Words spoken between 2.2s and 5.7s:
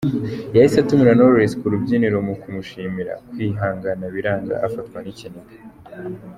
mu kumushimira kwihangana biranga afatwa n’ikiniga.